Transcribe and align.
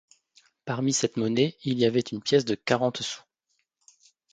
Parmi 0.65 0.93
cette 0.93 1.17
monnaie 1.17 1.55
il 1.63 1.77
y 1.77 1.85
avait 1.85 1.99
une 1.99 2.23
pièce 2.23 2.43
de 2.43 2.55
quarante 2.55 3.03
sous. 3.03 3.21